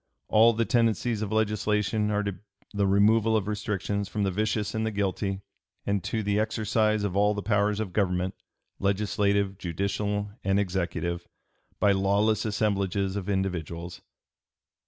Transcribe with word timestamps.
All 0.29 0.53
the 0.53 0.65
tendencies 0.65 1.21
of 1.21 1.31
legislation 1.31 2.09
are 2.09 2.23
to 2.23 2.39
the 2.73 2.87
removal 2.87 3.37
of 3.37 3.47
restrictions 3.47 4.09
from 4.09 4.23
the 4.23 4.31
vicious 4.31 4.73
and 4.73 4.83
the 4.83 4.89
guilty, 4.89 5.41
and 5.85 6.03
to 6.05 6.23
the 6.23 6.39
exercise 6.39 7.03
of 7.03 7.15
all 7.15 7.35
the 7.35 7.43
powers 7.43 7.79
of 7.79 7.93
government, 7.93 8.33
legislative, 8.79 9.59
judicial, 9.59 10.31
and 10.43 10.59
executive, 10.59 11.27
by 11.79 11.91
lawless 11.91 12.45
assemblages 12.45 13.15
of 13.15 13.29
individuals." 13.29 14.01